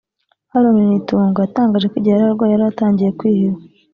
Aaron 0.55 0.77
Nitunga 0.87 1.37
yatangaje 1.45 1.85
ko 1.91 1.95
igihe 1.97 2.13
yari 2.15 2.25
arwaye 2.29 2.51
yari 2.51 2.63
yatangiye 2.67 3.09
kwiheba 3.17 3.59